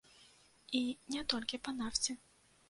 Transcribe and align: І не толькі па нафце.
І 0.79 0.81
не 1.17 1.21
толькі 1.35 1.61
па 1.69 1.75
нафце. 1.83 2.11